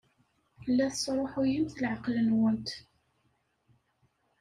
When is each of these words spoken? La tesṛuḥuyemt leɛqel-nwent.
La 0.75 0.85
tesṛuḥuyemt 0.93 1.79
leɛqel-nwent. 1.81 2.67